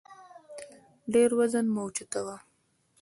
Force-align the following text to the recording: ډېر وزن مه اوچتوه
ډېر 1.13 1.29
وزن 1.39 1.65
مه 1.73 1.81
اوچتوه 1.83 2.35